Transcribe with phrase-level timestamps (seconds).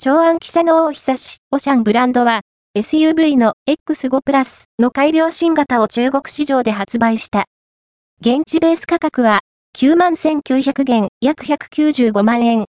[0.00, 2.42] 長安記者の大久し、オシャンブランドは、
[2.76, 7.46] SUV の X5 プラスの改良新型を中国市場で発売した。
[8.20, 9.40] 現地ベース価格は、
[9.76, 12.66] 91,900元約195万円だ。